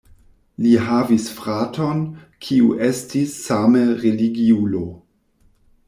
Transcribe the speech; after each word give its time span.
Li 0.65 0.71
havis 0.85 1.27
fraton, 1.41 2.01
kiu 2.47 2.73
estis 2.89 3.39
same 3.45 3.85
religiulo. 4.07 4.85